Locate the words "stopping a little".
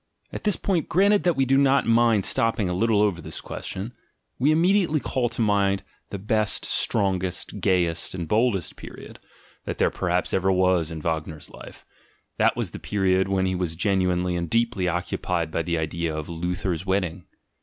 2.25-3.03